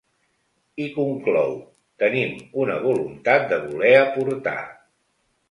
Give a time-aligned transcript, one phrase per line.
[0.85, 1.53] I conclou:
[2.05, 2.33] Tenim
[2.65, 4.59] una voluntat de voler aportar.